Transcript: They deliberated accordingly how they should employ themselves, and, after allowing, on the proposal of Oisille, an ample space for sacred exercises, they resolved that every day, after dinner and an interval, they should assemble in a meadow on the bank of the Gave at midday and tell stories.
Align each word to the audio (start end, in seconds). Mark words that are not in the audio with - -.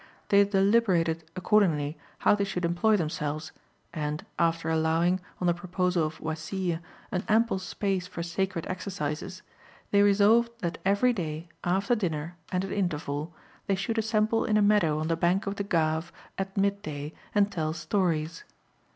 They 0.29 0.43
deliberated 0.45 1.25
accordingly 1.35 1.95
how 2.17 2.33
they 2.33 2.43
should 2.43 2.65
employ 2.65 2.97
themselves, 2.97 3.51
and, 3.93 4.25
after 4.39 4.67
allowing, 4.67 5.19
on 5.39 5.45
the 5.45 5.53
proposal 5.53 6.07
of 6.07 6.19
Oisille, 6.19 6.79
an 7.11 7.23
ample 7.29 7.59
space 7.59 8.07
for 8.07 8.23
sacred 8.23 8.65
exercises, 8.65 9.43
they 9.91 10.01
resolved 10.01 10.49
that 10.61 10.79
every 10.83 11.13
day, 11.13 11.49
after 11.63 11.93
dinner 11.93 12.35
and 12.51 12.63
an 12.65 12.71
interval, 12.71 13.31
they 13.67 13.75
should 13.75 13.99
assemble 13.99 14.43
in 14.43 14.57
a 14.57 14.61
meadow 14.63 14.97
on 14.97 15.07
the 15.07 15.15
bank 15.15 15.45
of 15.45 15.57
the 15.57 15.63
Gave 15.63 16.11
at 16.35 16.57
midday 16.57 17.13
and 17.35 17.51
tell 17.51 17.71
stories. 17.71 18.43